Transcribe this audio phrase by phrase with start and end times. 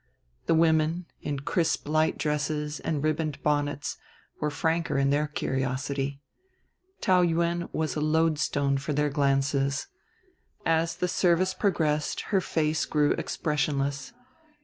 [0.47, 3.97] The women, in crisp light dresses and ribboned bonnets,
[4.39, 6.23] were franker in their curiosity.
[7.01, 9.85] Taou Yuen was a loadstone for their glances.
[10.65, 14.11] As the service progressed her face grew expressionless.